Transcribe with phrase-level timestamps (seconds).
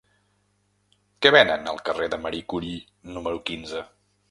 [1.25, 3.87] Què venen al carrer de Marie Curie número quinze?